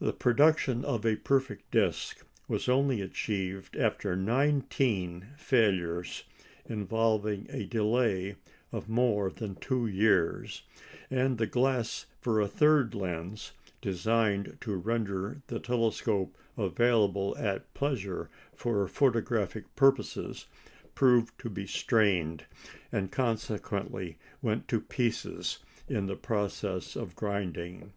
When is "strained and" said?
21.66-23.10